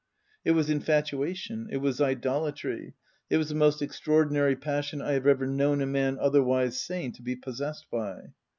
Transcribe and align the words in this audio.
It 0.43 0.53
was 0.53 0.67
infatuation; 0.67 1.67
it 1.69 1.77
was 1.77 2.01
idolatry; 2.01 2.95
it 3.29 3.37
was 3.37 3.49
the 3.49 3.53
most 3.53 3.83
extraordinary 3.83 4.55
passion 4.55 4.99
I 4.99 5.11
have 5.11 5.27
ever 5.27 5.45
known 5.45 5.79
a 5.79 5.85
man 5.85 6.17
otherwise 6.19 6.81
sane 6.81 7.11
to 7.11 7.21
be 7.21 7.35
possessed 7.35 7.85
by. 7.91 8.29